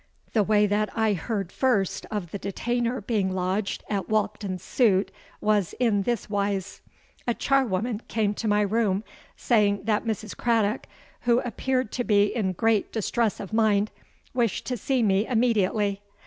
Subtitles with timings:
[0.33, 5.73] The way that I heard first of the detainer being lodged at Walkden's suit was
[5.79, 9.03] in this wise:—A char woman came to my room,
[9.37, 10.35] saying that Mrs.
[10.35, 10.87] Craddock,
[11.29, 13.91] who appeared to be in great distress of mind,
[14.33, 16.01] wished to see me immediately.